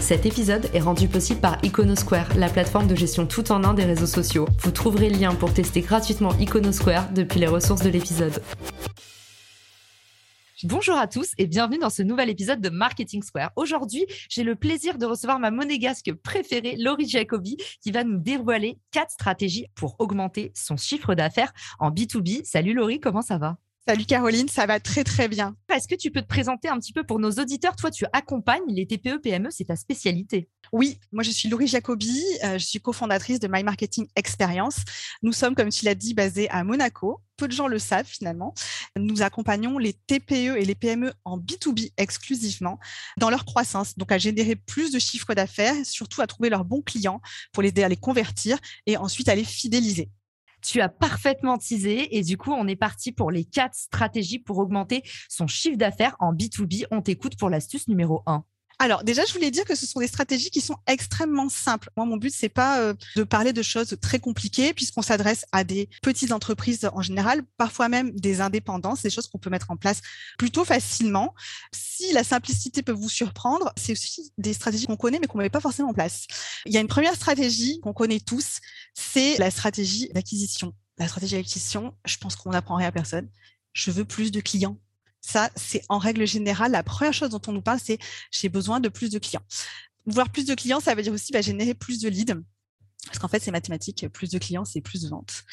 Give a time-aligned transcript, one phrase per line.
[0.00, 3.84] Cet épisode est rendu possible par Iconosquare, la plateforme de gestion tout en un des
[3.84, 4.48] réseaux sociaux.
[4.60, 8.42] Vous trouverez le lien pour tester gratuitement Iconosquare depuis les ressources de l'épisode.
[10.64, 13.50] Bonjour à tous et bienvenue dans ce nouvel épisode de Marketing Square.
[13.54, 18.78] Aujourd'hui, j'ai le plaisir de recevoir ma monégasque préférée, Laurie Jacobi, qui va nous dévoiler
[18.90, 22.44] quatre stratégies pour augmenter son chiffre d'affaires en B2B.
[22.44, 23.56] Salut Laurie, comment ça va?
[23.88, 25.56] Salut Caroline, ça va très très bien.
[25.74, 27.74] Est-ce que tu peux te présenter un petit peu pour nos auditeurs?
[27.74, 30.50] Toi, tu accompagnes les TPE PME, c'est ta spécialité.
[30.74, 34.76] Oui, moi je suis Laurie Jacobi, euh, je suis cofondatrice de My Marketing Experience.
[35.22, 37.22] Nous sommes, comme tu l'as dit, basés à Monaco.
[37.38, 38.52] Peu de gens le savent finalement.
[38.98, 42.78] Nous accompagnons les TPE et les PME en B2B exclusivement
[43.16, 46.82] dans leur croissance, donc à générer plus de chiffres d'affaires, surtout à trouver leurs bons
[46.82, 47.22] clients
[47.54, 50.10] pour les aider à les convertir et ensuite à les fidéliser.
[50.62, 54.58] Tu as parfaitement teasé et du coup, on est parti pour les quatre stratégies pour
[54.58, 56.86] augmenter son chiffre d'affaires en B2B.
[56.90, 58.44] On t'écoute pour l'astuce numéro 1.
[58.80, 61.90] Alors déjà, je voulais dire que ce sont des stratégies qui sont extrêmement simples.
[61.96, 65.64] Moi, mon but c'est pas euh, de parler de choses très compliquées puisqu'on s'adresse à
[65.64, 69.76] des petites entreprises en général, parfois même des indépendants, des choses qu'on peut mettre en
[69.76, 70.00] place
[70.38, 71.34] plutôt facilement.
[71.72, 75.42] Si la simplicité peut vous surprendre, c'est aussi des stratégies qu'on connaît mais qu'on ne
[75.42, 76.28] met pas forcément en place.
[76.64, 78.60] Il y a une première stratégie qu'on connaît tous,
[78.94, 80.72] c'est la stratégie d'acquisition.
[80.98, 83.28] La stratégie d'acquisition, je pense qu'on n'apprend rien à personne.
[83.72, 84.78] Je veux plus de clients
[85.28, 87.98] ça, c'est en règle générale, la première chose dont on nous parle, c'est
[88.30, 89.42] j'ai besoin de plus de clients.
[90.06, 92.34] Voir plus de clients, ça veut dire aussi bah, générer plus de leads.
[93.04, 95.44] Parce qu'en fait, c'est mathématique, plus de clients, c'est plus de ventes.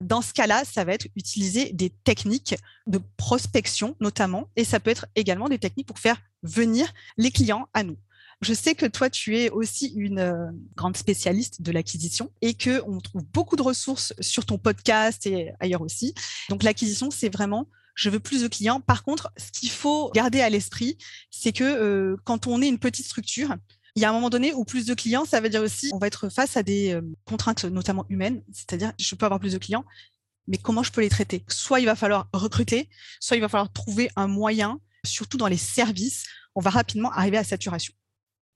[0.00, 2.54] Dans ce cas-là, ça va être utiliser des techniques
[2.86, 7.68] de prospection notamment, et ça peut être également des techniques pour faire venir les clients
[7.74, 7.96] à nous.
[8.40, 12.82] Je sais que toi, tu es aussi une euh, grande spécialiste de l'acquisition et que
[12.86, 16.14] on trouve beaucoup de ressources sur ton podcast et ailleurs aussi.
[16.50, 18.80] Donc l'acquisition, c'est vraiment je veux plus de clients.
[18.80, 20.98] Par contre, ce qu'il faut garder à l'esprit,
[21.30, 23.54] c'est que euh, quand on est une petite structure,
[23.96, 25.98] il y a un moment donné où plus de clients, ça veut dire aussi on
[25.98, 29.58] va être face à des euh, contraintes notamment humaines, c'est-à-dire je peux avoir plus de
[29.58, 29.84] clients,
[30.48, 31.44] mais comment je peux les traiter?
[31.48, 32.88] Soit il va falloir recruter,
[33.20, 37.38] soit il va falloir trouver un moyen, surtout dans les services, on va rapidement arriver
[37.38, 37.94] à saturation.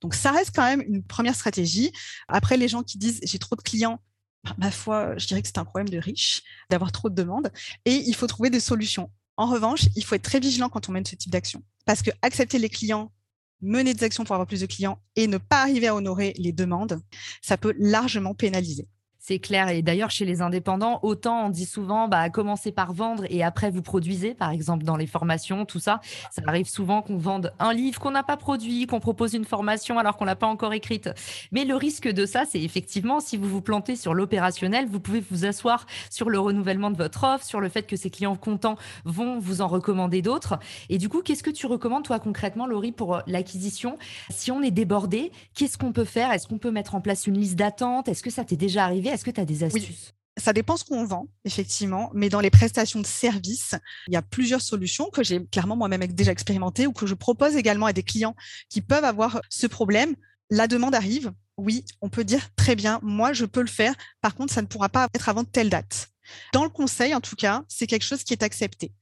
[0.00, 1.92] Donc ça reste quand même une première stratégie.
[2.28, 4.00] Après, les gens qui disent j'ai trop de clients,
[4.44, 7.52] bah, ma foi, je dirais que c'est un problème de riche, d'avoir trop de demandes,
[7.84, 9.10] et il faut trouver des solutions.
[9.38, 11.62] En revanche, il faut être très vigilant quand on mène ce type d'action.
[11.86, 13.12] Parce que accepter les clients,
[13.60, 16.52] mener des actions pour avoir plus de clients et ne pas arriver à honorer les
[16.52, 17.00] demandes,
[17.40, 18.88] ça peut largement pénaliser.
[19.28, 19.68] C'est clair.
[19.68, 23.70] Et d'ailleurs, chez les indépendants, autant on dit souvent, bah, commencez par vendre et après
[23.70, 26.00] vous produisez, par exemple dans les formations, tout ça.
[26.30, 29.98] Ça arrive souvent qu'on vende un livre qu'on n'a pas produit, qu'on propose une formation
[29.98, 31.10] alors qu'on l'a pas encore écrite.
[31.52, 35.22] Mais le risque de ça, c'est effectivement, si vous vous plantez sur l'opérationnel, vous pouvez
[35.30, 38.78] vous asseoir sur le renouvellement de votre offre, sur le fait que ces clients contents
[39.04, 40.58] vont vous en recommander d'autres.
[40.88, 43.98] Et du coup, qu'est-ce que tu recommandes, toi, concrètement, Laurie, pour euh, l'acquisition?
[44.30, 46.32] Si on est débordé, qu'est-ce qu'on peut faire?
[46.32, 48.08] Est-ce qu'on peut mettre en place une liste d'attente?
[48.08, 49.17] Est-ce que ça t'est déjà arrivé?
[49.18, 50.14] Est-ce que tu as des astuces?
[50.36, 53.74] Ça dépend ce qu'on vend, effectivement, mais dans les prestations de services,
[54.06, 57.56] il y a plusieurs solutions que j'ai clairement moi-même déjà expérimentées ou que je propose
[57.56, 58.36] également à des clients
[58.68, 60.14] qui peuvent avoir ce problème.
[60.50, 64.36] La demande arrive, oui, on peut dire très bien, moi je peux le faire, par
[64.36, 66.10] contre ça ne pourra pas être avant telle date.
[66.52, 68.92] Dans le conseil, en tout cas, c'est quelque chose qui est accepté.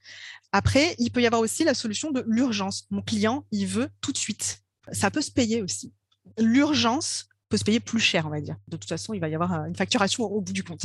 [0.53, 2.87] Après, il peut y avoir aussi la solution de l'urgence.
[2.91, 4.63] Mon client, il veut tout de suite.
[4.93, 5.93] Ça peut se payer aussi.
[6.39, 8.57] L'urgence, se payer plus cher, on va dire.
[8.69, 10.83] De toute façon, il va y avoir euh, une facturation au, bout du compte.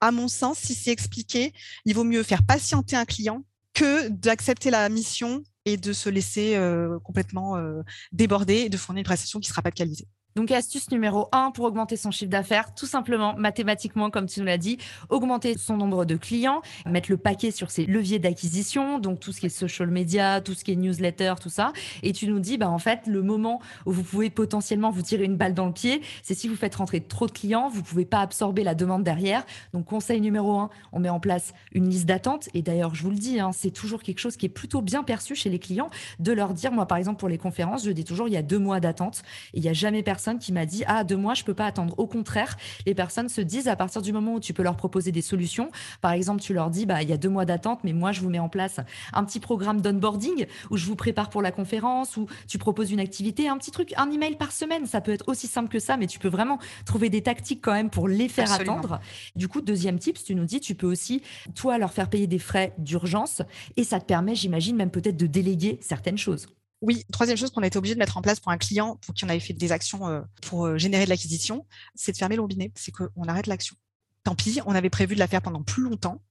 [0.00, 1.52] À mon sens, si c'est expliqué,
[1.84, 3.44] il vaut mieux faire patienter un client
[3.74, 9.00] que d'accepter la mission et de se laisser euh, complètement euh, déborder et de fournir
[9.00, 10.06] une prestation qui ne sera pas de.
[10.36, 14.46] Donc, astuce numéro un pour augmenter son chiffre d'affaires, tout simplement, mathématiquement, comme tu nous
[14.46, 14.76] l'as dit,
[15.08, 19.40] augmenter son nombre de clients, mettre le paquet sur ses leviers d'acquisition, donc tout ce
[19.40, 21.72] qui est social media, tout ce qui est newsletter, tout ça.
[22.02, 25.24] Et tu nous dis, bah, en fait, le moment où vous pouvez potentiellement vous tirer
[25.24, 28.04] une balle dans le pied, c'est si vous faites rentrer trop de clients, vous pouvez
[28.04, 29.44] pas absorber la demande derrière.
[29.72, 32.50] Donc, conseil numéro un, on met en place une liste d'attente.
[32.52, 35.02] Et d'ailleurs, je vous le dis, hein, c'est toujours quelque chose qui est plutôt bien
[35.02, 35.88] perçu chez les clients
[36.18, 38.42] de leur dire, moi, par exemple, pour les conférences, je dis toujours, il y a
[38.42, 39.22] deux mois d'attente
[39.54, 41.66] il n'y a jamais personne personne qui m'a dit Ah, de moi, je peux pas
[41.66, 41.94] attendre.
[41.98, 45.12] Au contraire, les personnes se disent à partir du moment où tu peux leur proposer
[45.12, 45.70] des solutions,
[46.00, 48.22] par exemple, tu leur dis bah, Il y a deux mois d'attente, mais moi, je
[48.22, 48.80] vous mets en place
[49.12, 52.98] un petit programme d'onboarding où je vous prépare pour la conférence, où tu proposes une
[52.98, 54.86] activité, un petit truc, un email par semaine.
[54.86, 57.74] Ça peut être aussi simple que ça, mais tu peux vraiment trouver des tactiques quand
[57.74, 58.98] même pour les faire attendre.
[59.36, 61.22] Du coup, deuxième tips, tu nous dis Tu peux aussi,
[61.54, 63.42] toi, leur faire payer des frais d'urgence
[63.76, 66.48] et ça te permet, j'imagine, même peut-être de déléguer certaines choses.
[66.82, 69.14] Oui, troisième chose qu'on a été obligé de mettre en place pour un client pour
[69.14, 72.36] qui on avait fait des actions euh, pour euh, générer de l'acquisition, c'est de fermer
[72.36, 73.76] le robinet, c'est qu'on arrête l'action.
[74.24, 76.22] Tant pis, on avait prévu de la faire pendant plus longtemps,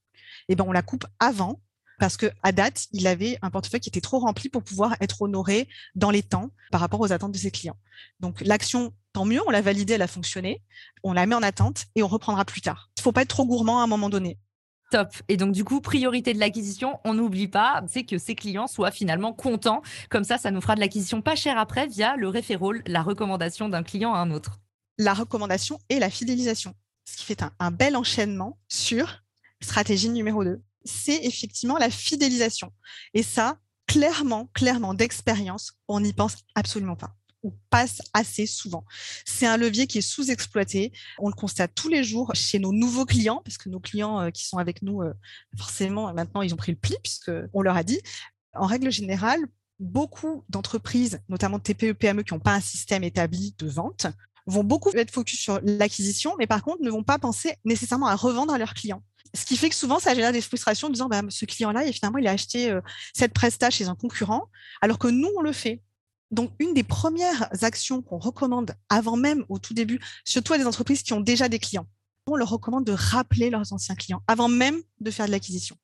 [0.47, 1.61] et eh ben on la coupe avant
[1.99, 5.21] parce que à date, il avait un portefeuille qui était trop rempli pour pouvoir être
[5.21, 7.77] honoré dans les temps par rapport aux attentes de ses clients.
[8.19, 10.61] Donc l'action, tant mieux, on l'a validée, elle a fonctionné,
[11.03, 12.91] on la met en attente et on reprendra plus tard.
[12.97, 14.37] Il ne faut pas être trop gourmand à un moment donné.
[14.91, 15.09] Top.
[15.27, 18.91] Et donc, du coup, priorité de l'acquisition, on n'oublie pas, c'est que ses clients soient
[18.91, 19.81] finalement contents.
[20.09, 23.67] Comme ça, ça nous fera de l'acquisition pas chère après via le référol, la recommandation
[23.67, 24.59] d'un client à un autre.
[24.97, 26.75] La recommandation et la fidélisation.
[27.05, 29.23] Ce qui fait un, bel enchaînement sur
[29.61, 30.61] stratégie numéro 2.
[30.83, 32.71] C'est effectivement la fidélisation.
[33.13, 33.57] Et ça,
[33.87, 37.15] clairement, clairement, d'expérience, on n'y pense absolument pas
[37.69, 38.85] passe assez souvent.
[39.25, 40.91] C'est un levier qui est sous-exploité.
[41.19, 44.29] On le constate tous les jours chez nos nouveaux clients, parce que nos clients euh,
[44.29, 45.13] qui sont avec nous, euh,
[45.57, 47.99] forcément, maintenant, ils ont pris le pli, puisqu'on leur a dit.
[48.53, 49.41] En règle générale,
[49.79, 54.07] beaucoup d'entreprises, notamment TPE, PME, qui n'ont pas un système établi de vente,
[54.47, 58.15] vont beaucoup être focus sur l'acquisition, mais par contre ne vont pas penser nécessairement à
[58.15, 59.01] revendre à leurs clients.
[59.33, 62.19] Ce qui fait que souvent, ça génère des frustrations en disant bah, ce client-là, finalement,
[62.19, 62.79] il a acheté euh,
[63.13, 64.47] cette presta chez un concurrent,
[64.81, 65.81] alors que nous, on le fait.
[66.31, 70.65] Donc, une des premières actions qu'on recommande avant même, au tout début, surtout à des
[70.65, 71.87] entreprises qui ont déjà des clients,
[72.27, 75.77] on leur recommande de rappeler leurs anciens clients avant même de faire de l'acquisition.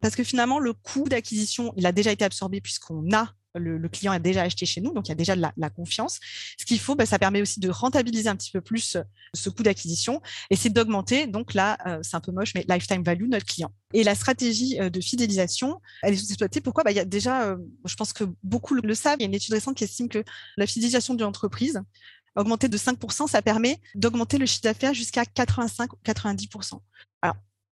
[0.00, 4.12] Parce que finalement, le coût d'acquisition, il a déjà été absorbé puisqu'on a le, client
[4.12, 6.18] a déjà acheté chez nous, donc il y a déjà de la, confiance.
[6.58, 9.02] Ce qu'il faut, ben, ça permet aussi de rentabiliser un petit peu plus euh,
[9.34, 10.20] ce coût d'acquisition
[10.50, 13.72] et c'est d'augmenter, donc là, euh, c'est un peu moche, mais lifetime value notre client.
[13.92, 16.60] Et la stratégie euh, de fidélisation, elle est sous-exploitée.
[16.60, 16.84] Pourquoi?
[16.84, 19.34] Ben, Il y a déjà, je pense que beaucoup le savent, il y a une
[19.34, 20.22] étude récente qui estime que
[20.56, 21.80] la fidélisation d'une entreprise,
[22.36, 26.72] augmenter de 5%, ça permet d'augmenter le chiffre d'affaires jusqu'à 85 ou 90%.
[26.74, 26.80] Alors,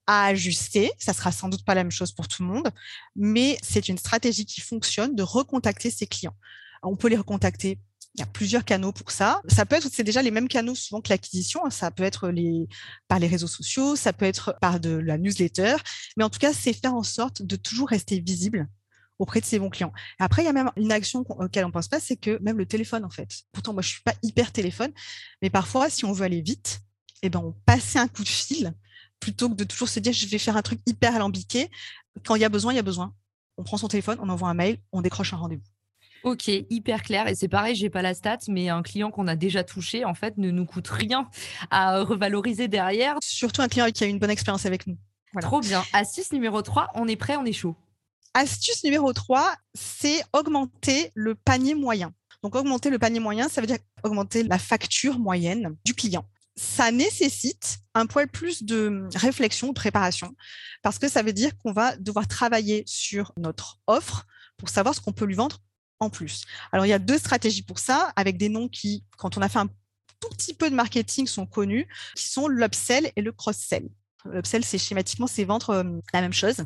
[0.06, 0.90] à ajuster.
[0.98, 2.70] Ça sera sans doute pas la même chose pour tout le monde,
[3.14, 6.36] mais c'est une stratégie qui fonctionne de recontacter ses clients.
[6.82, 7.78] On peut les recontacter.
[8.14, 9.42] Il y a plusieurs canaux pour ça.
[9.46, 11.66] Ça peut être, c'est déjà les mêmes canaux souvent que l'acquisition.
[11.66, 11.70] Hein.
[11.70, 12.32] Ça peut être
[13.08, 15.76] par les réseaux sociaux, ça peut être par de la newsletter,
[16.16, 18.68] mais en tout cas, c'est faire en sorte de toujours rester visible
[19.18, 19.92] auprès de ses bons clients.
[20.18, 22.66] Après, il y a même une action auquel on pense pas, c'est que même le
[22.66, 23.28] téléphone, en fait.
[23.52, 24.92] Pourtant, moi, je suis pas hyper téléphone,
[25.42, 26.80] mais parfois, si on veut aller vite,
[27.22, 28.74] eh ben, on passe un coup de fil
[29.20, 31.70] plutôt que de toujours se dire je vais faire un truc hyper alambiqué.
[32.24, 33.14] Quand il y a besoin, il y a besoin.
[33.58, 35.62] On prend son téléphone, on envoie un mail, on décroche un rendez-vous.
[36.24, 37.28] Ok, hyper clair.
[37.28, 40.14] Et c'est pareil, j'ai pas la stat, mais un client qu'on a déjà touché, en
[40.14, 41.28] fait, ne nous coûte rien
[41.70, 43.16] à revaloriser derrière.
[43.22, 44.96] Surtout un client qui a une bonne expérience avec nous.
[45.40, 45.84] Trop bien.
[45.92, 47.76] Astuce numéro 3, on est prêt, on est chaud.
[48.34, 52.12] Astuce numéro 3, c'est augmenter le panier moyen.
[52.42, 56.24] Donc, augmenter le panier moyen, ça veut dire augmenter la facture moyenne du client
[56.56, 60.34] ça nécessite un poil plus de réflexion, de préparation,
[60.82, 64.26] parce que ça veut dire qu'on va devoir travailler sur notre offre
[64.56, 65.58] pour savoir ce qu'on peut lui vendre
[66.00, 66.44] en plus.
[66.72, 69.48] Alors, il y a deux stratégies pour ça, avec des noms qui, quand on a
[69.48, 69.68] fait un
[70.20, 73.88] tout petit peu de marketing, sont connus, qui sont l'upsell et le cross-sell.
[74.24, 76.56] L'upsell, c'est schématiquement, c'est vendre euh, la même chose,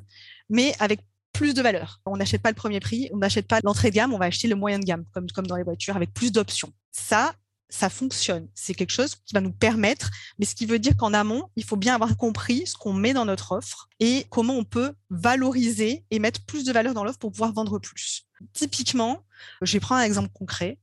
[0.49, 1.01] mais avec
[1.33, 2.01] plus de valeur.
[2.07, 4.49] On n'achète pas le premier prix, on n'achète pas l'entrée de gamme, on va acheter
[4.49, 6.73] le moyen de gamme, comme, comme dans les voitures, avec plus d'options.
[6.91, 7.35] Ça,
[7.71, 8.49] ça fonctionne.
[8.55, 11.65] C'est quelque chose qui va nous permettre, mais ce qui veut dire qu'en amont, il
[11.65, 16.05] faut bien avoir compris ce qu'on met dans notre offre et comment on peut valoriser
[16.11, 18.27] et mettre plus de valeur dans l'offre pour pouvoir vendre plus.
[18.53, 19.25] Typiquement,
[19.63, 20.79] je vais prendre un exemple concret.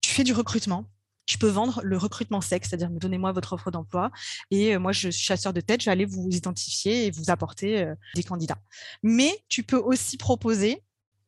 [0.00, 0.90] Tu fais du recrutement.
[1.26, 4.10] Tu peux vendre le recrutement sec, c'est-à-dire donnez-moi votre offre d'emploi
[4.50, 7.30] et euh, moi je suis chasseur de tête, je vais aller vous identifier et vous
[7.30, 8.58] apporter euh, des candidats.
[9.02, 10.82] Mais tu peux aussi proposer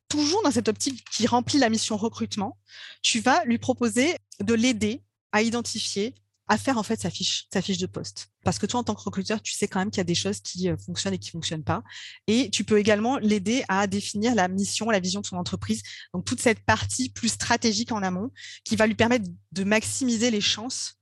[0.09, 2.59] toujours dans cette optique qui remplit la mission recrutement,
[3.03, 6.15] tu vas lui proposer de l'aider à identifier,
[6.49, 8.29] à faire en fait sa fiche, sa fiche de poste.
[8.45, 10.15] Parce que toi, en tant que recruteur, tu sais quand même qu'il y a des
[10.15, 11.83] choses qui euh, fonctionnent et qui fonctionnent pas.
[12.29, 15.83] Et tu peux également l'aider à définir la mission, la vision de son entreprise.
[16.15, 18.31] Donc toute cette partie plus stratégique en amont
[18.65, 20.97] qui va lui permettre de maximiser les chances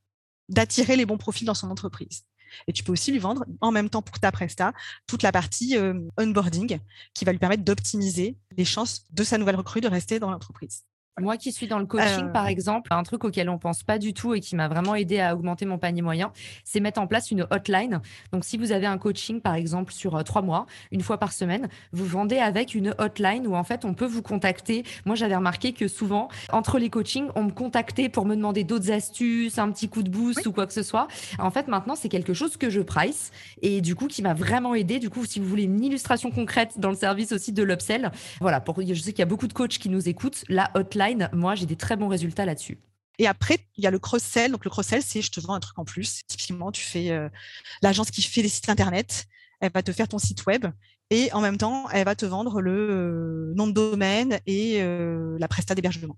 [0.49, 2.23] d'attirer les bons profils dans son entreprise.
[2.67, 4.73] Et tu peux aussi lui vendre en même temps pour ta presta
[5.07, 6.79] toute la partie euh, onboarding
[7.13, 10.83] qui va lui permettre d'optimiser les chances de sa nouvelle recrue de rester dans l'entreprise.
[11.21, 14.13] Moi qui suis dans le coaching, par exemple, un truc auquel on pense pas du
[14.13, 16.33] tout et qui m'a vraiment aidé à augmenter mon panier moyen,
[16.65, 18.01] c'est mettre en place une hotline.
[18.33, 21.69] Donc, si vous avez un coaching, par exemple, sur trois mois, une fois par semaine,
[21.93, 24.83] vous vendez avec une hotline où en fait on peut vous contacter.
[25.05, 28.91] Moi, j'avais remarqué que souvent, entre les coachings, on me contactait pour me demander d'autres
[28.91, 31.07] astuces, un petit coup de boost ou quoi que ce soit.
[31.39, 33.31] En fait, maintenant, c'est quelque chose que je price
[33.61, 34.99] et du coup qui m'a vraiment aidé.
[34.99, 38.59] Du coup, si vous voulez une illustration concrète dans le service aussi de l'upsell, voilà,
[38.59, 40.43] pour, je sais qu'il y a beaucoup de coachs qui nous écoutent.
[40.49, 42.79] La hotline, moi, j'ai des très bons résultats là-dessus.
[43.17, 44.51] Et après, il y a le cross-sell.
[44.51, 46.23] Donc, le cross-sell, c'est je te vends un truc en plus.
[46.27, 47.29] Typiquement, tu fais euh,
[47.81, 49.25] l'agence qui fait des sites Internet,
[49.61, 50.65] elle va te faire ton site web
[51.09, 55.37] et en même temps, elle va te vendre le euh, nom de domaine et euh,
[55.39, 56.17] la prestat d'hébergement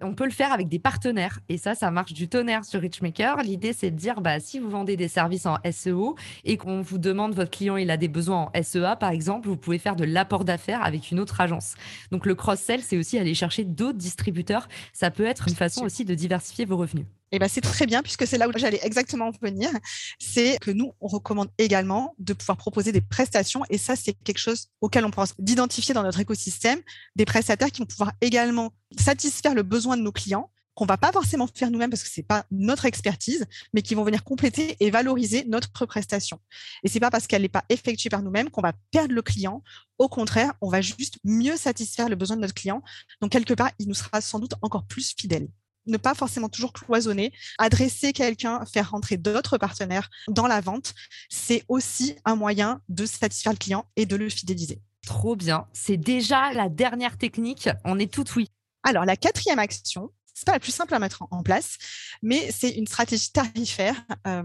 [0.00, 1.40] on peut le faire avec des partenaires.
[1.48, 3.42] Et ça, ça marche du tonnerre sur Richmaker.
[3.42, 6.98] L'idée, c'est de dire, bah, si vous vendez des services en SEO et qu'on vous
[6.98, 10.04] demande, votre client, il a des besoins en SEA, par exemple, vous pouvez faire de
[10.04, 11.74] l'apport d'affaires avec une autre agence.
[12.10, 14.68] Donc, le cross-sell, c'est aussi aller chercher d'autres distributeurs.
[14.92, 17.06] Ça peut être une façon aussi de diversifier vos revenus.
[17.32, 19.70] Eh ben, c'est très bien puisque c'est là où j'allais exactement venir.
[20.18, 24.38] C'est que nous, on recommande également de pouvoir proposer des prestations et ça, c'est quelque
[24.38, 26.80] chose auquel on pense d'identifier dans notre écosystème
[27.16, 31.10] des prestataires qui vont pouvoir également satisfaire le besoin de nos clients qu'on va pas
[31.10, 34.92] forcément faire nous-mêmes parce que c'est pas notre expertise, mais qui vont venir compléter et
[34.92, 36.38] valoriser notre prestation.
[36.84, 39.64] Et c'est pas parce qu'elle n'est pas effectuée par nous-mêmes qu'on va perdre le client.
[39.98, 42.80] Au contraire, on va juste mieux satisfaire le besoin de notre client.
[43.20, 45.48] Donc quelque part, il nous sera sans doute encore plus fidèle
[45.88, 50.94] ne pas forcément toujours cloisonner, adresser quelqu'un, faire rentrer d'autres partenaires dans la vente,
[51.28, 54.80] c'est aussi un moyen de satisfaire le client et de le fidéliser.
[55.06, 55.66] Trop bien.
[55.72, 57.68] C'est déjà la dernière technique.
[57.84, 58.50] On est tout oui.
[58.82, 61.78] Alors, la quatrième action, c'est pas la plus simple à mettre en place,
[62.22, 64.42] mais c'est une stratégie tarifaire, euh,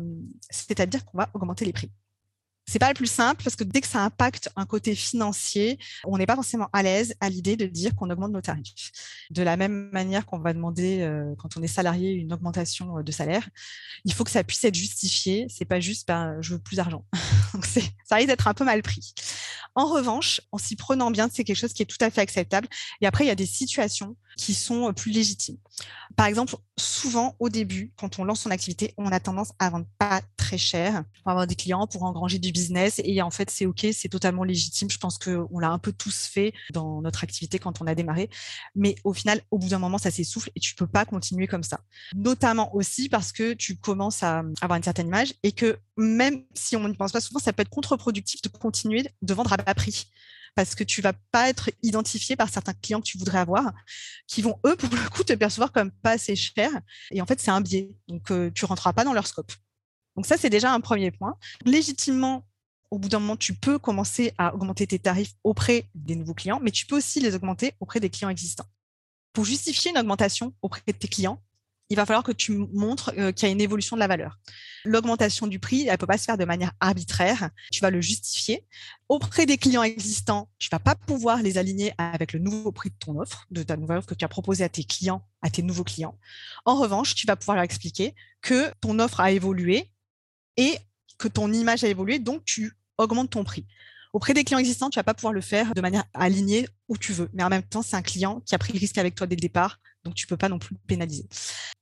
[0.49, 1.91] c'est-à-dire qu'on va augmenter les prix.
[2.65, 6.17] C'est pas le plus simple parce que dès que ça impacte un côté financier, on
[6.17, 8.91] n'est pas forcément à l'aise à l'idée de dire qu'on augmente nos tarifs.
[9.29, 13.03] De la même manière qu'on va demander euh, quand on est salarié une augmentation euh,
[13.03, 13.47] de salaire,
[14.05, 15.47] il faut que ça puisse être justifié.
[15.49, 17.05] C'est pas juste ben, je veux plus d'argent.
[18.05, 19.13] Ça risque d'être un peu mal pris.
[19.75, 22.67] En revanche, en s'y prenant bien, c'est quelque chose qui est tout à fait acceptable.
[23.01, 25.57] Et après, il y a des situations qui sont euh, plus légitimes.
[26.15, 29.87] Par exemple, souvent au début, quand on lance son activité, on a tendance à vendre
[29.97, 30.21] pas
[30.57, 33.01] cher pour avoir des clients, pour engranger du business.
[33.03, 34.89] Et en fait, c'est OK, c'est totalement légitime.
[34.89, 38.29] Je pense qu'on l'a un peu tous fait dans notre activité quand on a démarré.
[38.75, 41.63] Mais au final, au bout d'un moment, ça s'essouffle et tu peux pas continuer comme
[41.63, 41.81] ça.
[42.15, 46.75] Notamment aussi parce que tu commences à avoir une certaine image et que même si
[46.75, 49.73] on n'y pense pas souvent, ça peut être contre-productif de continuer de vendre à bas
[49.73, 50.07] prix
[50.55, 53.71] parce que tu vas pas être identifié par certains clients que tu voudrais avoir,
[54.27, 56.69] qui vont eux pour le coup te percevoir comme pas assez cher.
[57.11, 59.51] Et en fait, c'est un biais, donc euh, tu rentreras pas dans leur scope.
[60.15, 61.37] Donc ça, c'est déjà un premier point.
[61.65, 62.45] Légitimement,
[62.91, 66.59] au bout d'un moment, tu peux commencer à augmenter tes tarifs auprès des nouveaux clients,
[66.61, 68.67] mais tu peux aussi les augmenter auprès des clients existants.
[69.33, 71.41] Pour justifier une augmentation auprès de tes clients,
[71.89, 74.39] il va falloir que tu montres euh, qu'il y a une évolution de la valeur.
[74.85, 77.49] L'augmentation du prix, elle ne peut pas se faire de manière arbitraire.
[77.71, 78.65] Tu vas le justifier.
[79.09, 82.95] Auprès des clients existants, tu vas pas pouvoir les aligner avec le nouveau prix de
[82.97, 85.61] ton offre, de ta nouvelle offre que tu as proposée à tes clients, à tes
[85.61, 86.17] nouveaux clients.
[86.65, 89.91] En revanche, tu vas pouvoir leur expliquer que ton offre a évolué
[90.57, 90.77] et
[91.17, 93.65] que ton image a évolué, donc tu augmentes ton prix.
[94.13, 97.13] Auprès des clients existants, tu vas pas pouvoir le faire de manière alignée où tu
[97.13, 97.29] veux.
[97.33, 99.35] Mais en même temps, c'est un client qui a pris le risque avec toi dès
[99.35, 101.27] le départ, donc tu peux pas non plus pénaliser.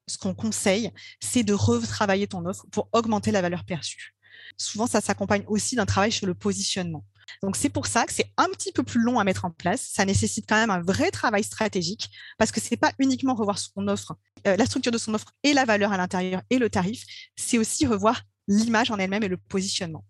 [0.08, 4.16] Ce qu'on conseille, c'est de retravailler ton offre pour augmenter la valeur perçue.
[4.58, 7.06] Souvent, ça s'accompagne aussi d'un travail sur le positionnement.
[7.42, 9.90] Donc c'est pour ça que c'est un petit peu plus long à mettre en place.
[9.94, 13.88] Ça nécessite quand même un vrai travail stratégique parce que c'est pas uniquement revoir son
[13.88, 14.16] offre,
[14.48, 17.58] euh, la structure de son offre et la valeur à l'intérieur et le tarif, c'est
[17.58, 20.06] aussi revoir l'image en elle-même et le positionnement.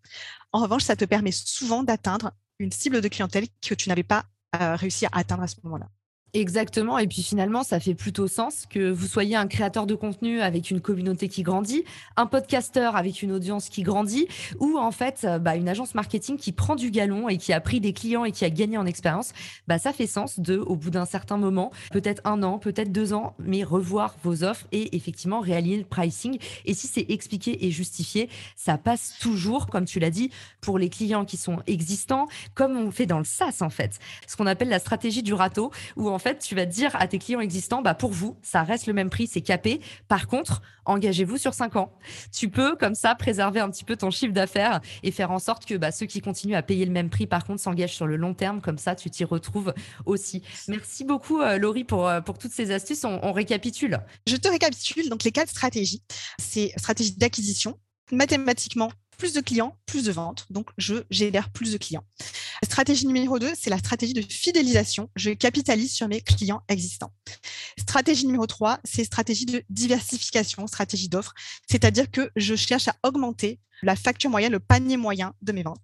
[0.52, 4.26] En revanche, ça te permet souvent d'atteindre une cible de clientèle que tu n'avais pas
[4.60, 5.88] euh, réussi à atteindre à ce moment-là.
[6.34, 6.98] Exactement.
[6.98, 10.72] Et puis finalement, ça fait plutôt sens que vous soyez un créateur de contenu avec
[10.72, 11.84] une communauté qui grandit,
[12.16, 14.28] un podcasteur avec une audience qui grandit,
[14.60, 17.60] ou en fait euh, bah, une agence marketing qui prend du galon et qui a
[17.60, 19.34] pris des clients et qui a gagné en expérience.
[19.68, 23.12] Bah, ça fait sens de, au bout d'un certain moment, peut-être un an, peut-être deux
[23.12, 26.38] ans, mais revoir vos offres et effectivement réaligner le pricing.
[26.64, 30.88] Et si c'est expliqué et justifié, ça passe toujours, comme tu l'as dit, pour les
[30.88, 34.00] clients qui sont existants, comme on fait dans le SaaS en fait.
[34.28, 37.20] Ce qu'on appelle la stratégie du râteau, où en fait, tu vas dire à tes
[37.20, 39.82] clients existants, bah, pour vous, ça reste le même prix, c'est capé.
[40.08, 41.94] Par contre, engagez-vous sur 5 ans.
[42.32, 45.66] Tu peux, comme ça, préserver un petit peu ton chiffre d'affaires et faire en sorte
[45.66, 48.16] que bah, ceux qui continuent à payer le même prix, par contre, s'engagent sur le
[48.16, 48.62] long terme.
[48.62, 49.74] Comme ça, tu t'y retrouves
[50.06, 50.44] aussi.
[50.68, 53.04] Merci beaucoup, euh, Laurie, pour, euh, pour toutes ces astuces.
[53.04, 54.00] On, on récapitule.
[54.28, 55.10] Je te récapitule.
[55.10, 56.04] Donc, les quatre stratégies,
[56.40, 57.80] c'est stratégie d'acquisition,
[58.12, 60.48] mathématiquement, plus de clients, plus de ventes.
[60.50, 62.04] Donc, je génère plus de clients.
[62.72, 65.10] Stratégie numéro 2, c'est la stratégie de fidélisation.
[65.18, 67.12] Je capitalise sur mes clients existants.
[67.78, 71.34] Stratégie numéro 3, c'est stratégie de diversification, stratégie d'offre,
[71.70, 75.82] c'est-à-dire que je cherche à augmenter la facture moyenne, le panier moyen de mes ventes.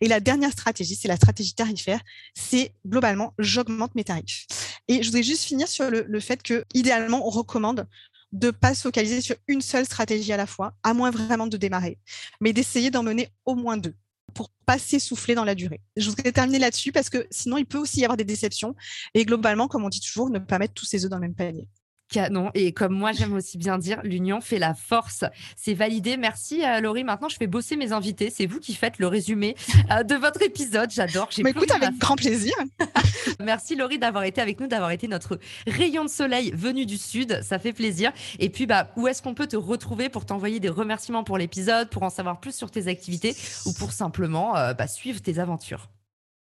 [0.00, 2.00] Et la dernière stratégie, c'est la stratégie tarifaire.
[2.34, 4.46] C'est globalement, j'augmente mes tarifs.
[4.88, 7.86] Et je voudrais juste finir sur le, fait que, idéalement, on recommande
[8.32, 11.48] de ne pas se focaliser sur une seule stratégie à la fois, à moins vraiment
[11.48, 11.98] de démarrer,
[12.40, 13.94] mais d'essayer d'en mener au moins deux
[14.30, 15.80] pour pas s'essouffler dans la durée.
[15.96, 18.74] Je voudrais terminer là-dessus parce que sinon, il peut aussi y avoir des déceptions.
[19.14, 21.34] Et globalement, comme on dit toujours, ne pas mettre tous ses œufs dans le même
[21.34, 21.68] panier
[22.10, 22.50] canon.
[22.54, 25.24] Et comme moi, j'aime aussi bien dire, l'union fait la force.
[25.56, 26.16] C'est validé.
[26.16, 27.04] Merci, euh, Laurie.
[27.04, 28.30] Maintenant, je fais bosser mes invités.
[28.30, 29.56] C'est vous qui faites le résumé
[29.90, 30.90] euh, de votre épisode.
[30.90, 31.28] J'adore.
[31.42, 32.54] Mais écoute, avec grand plaisir.
[33.40, 37.40] Merci, Laurie, d'avoir été avec nous, d'avoir été notre rayon de soleil venu du Sud.
[37.42, 38.12] Ça fait plaisir.
[38.38, 41.88] Et puis, bah, où est-ce qu'on peut te retrouver pour t'envoyer des remerciements pour l'épisode,
[41.88, 43.36] pour en savoir plus sur tes activités
[43.66, 45.88] ou pour simplement euh, bah, suivre tes aventures?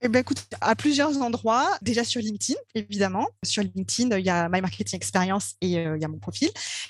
[0.01, 1.69] Eh ben, écoute, à plusieurs endroits.
[1.81, 3.27] Déjà sur LinkedIn, évidemment.
[3.43, 6.49] Sur LinkedIn, il y a My Marketing Experience et euh, il y a mon profil.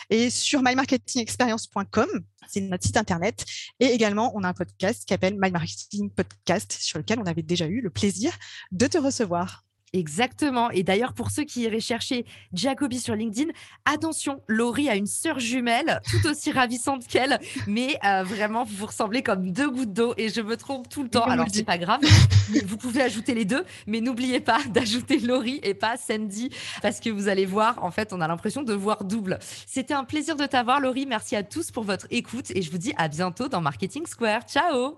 [0.09, 2.07] Et sur mymarketingexperience.com,
[2.47, 3.45] c'est notre site internet.
[3.79, 7.43] Et également, on a un podcast qui s'appelle My Marketing Podcast, sur lequel on avait
[7.43, 8.33] déjà eu le plaisir
[8.71, 9.64] de te recevoir.
[9.95, 10.69] Exactement.
[10.71, 13.49] Et d'ailleurs, pour ceux qui iraient chercher Jacobi sur LinkedIn,
[13.85, 18.85] attention, Laurie a une sœur jumelle tout aussi ravissante qu'elle, mais euh, vraiment, vous vous
[18.87, 21.23] ressemblez comme deux gouttes d'eau et je me trompe tout le temps.
[21.23, 22.01] Alors, c'est pas grave,
[22.65, 26.49] vous pouvez ajouter les deux, mais n'oubliez pas d'ajouter Laurie et pas Sandy
[26.81, 29.39] parce que vous allez voir, en fait, on a l'impression de voir double.
[29.65, 31.05] C'était un plaisir de t'avoir, Laurie.
[31.05, 34.41] Merci à tous pour votre écoute et je vous dis à bientôt dans Marketing Square.
[34.43, 34.97] Ciao!